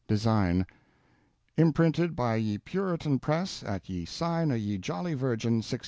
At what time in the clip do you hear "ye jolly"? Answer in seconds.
4.57-5.13